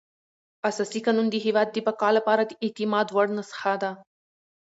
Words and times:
اساسي 0.69 0.99
قانون 1.05 1.27
د 1.31 1.35
هېواد 1.45 1.67
د 1.73 1.77
بقا 1.87 2.09
لپاره 2.17 2.43
د 2.45 2.51
اعتماد 2.65 3.07
وړ 3.11 3.27
نسخه 3.37 3.73
وه. 3.81 3.91